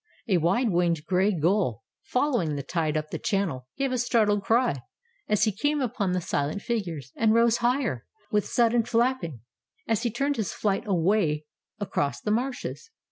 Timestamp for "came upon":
5.51-6.13